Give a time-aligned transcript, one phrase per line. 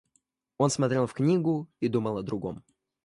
[0.57, 2.63] Он смотрел в книгу и думал о другом.